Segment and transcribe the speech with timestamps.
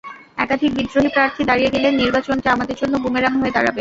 [0.37, 3.69] একাধিক বিদ্রোহী প্রার্থী দাঁড়িয়ে গেলে নির্বাচনটি আমাদের জন্য বুমেরাং হয়ে দাঁড়াবে।